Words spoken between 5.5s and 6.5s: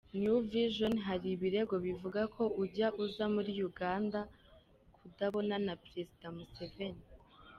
na Perezida